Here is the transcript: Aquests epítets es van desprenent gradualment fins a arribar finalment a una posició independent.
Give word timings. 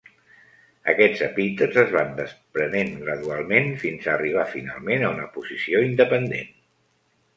Aquests 0.93 1.19
epítets 1.25 1.77
es 1.81 1.91
van 1.97 2.15
desprenent 2.21 2.89
gradualment 3.03 3.69
fins 3.85 4.07
a 4.09 4.15
arribar 4.15 4.47
finalment 4.55 5.07
a 5.11 5.15
una 5.17 5.29
posició 5.37 5.85
independent. 5.93 6.53